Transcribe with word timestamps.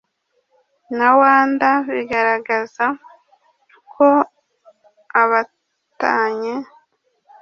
na 0.97 1.09
wanda 1.19 1.69
bigaragaza 1.91 2.85
ko 3.93 4.07
abatanye 5.21 6.53